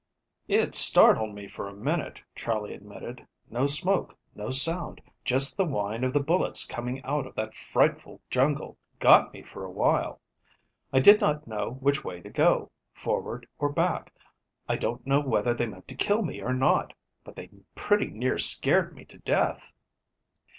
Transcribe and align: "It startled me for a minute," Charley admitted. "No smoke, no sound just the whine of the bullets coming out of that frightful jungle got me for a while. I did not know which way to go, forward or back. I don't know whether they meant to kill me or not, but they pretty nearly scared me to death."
"It 0.47 0.73
startled 0.73 1.35
me 1.35 1.47
for 1.47 1.69
a 1.69 1.75
minute," 1.75 2.23
Charley 2.33 2.73
admitted. 2.73 3.27
"No 3.51 3.67
smoke, 3.67 4.17
no 4.33 4.49
sound 4.49 4.99
just 5.23 5.55
the 5.57 5.63
whine 5.65 6.03
of 6.03 6.11
the 6.11 6.19
bullets 6.23 6.65
coming 6.65 7.03
out 7.03 7.27
of 7.27 7.35
that 7.35 7.53
frightful 7.55 8.19
jungle 8.31 8.79
got 8.97 9.31
me 9.31 9.43
for 9.43 9.63
a 9.63 9.69
while. 9.69 10.19
I 10.91 11.01
did 11.01 11.21
not 11.21 11.45
know 11.45 11.73
which 11.81 12.03
way 12.03 12.19
to 12.21 12.31
go, 12.31 12.71
forward 12.91 13.45
or 13.59 13.69
back. 13.69 14.11
I 14.67 14.75
don't 14.75 15.05
know 15.05 15.19
whether 15.19 15.53
they 15.53 15.67
meant 15.67 15.87
to 15.89 15.95
kill 15.95 16.23
me 16.23 16.41
or 16.41 16.51
not, 16.55 16.93
but 17.23 17.35
they 17.35 17.51
pretty 17.75 18.07
nearly 18.07 18.39
scared 18.39 18.95
me 18.95 19.05
to 19.05 19.19
death." 19.19 19.71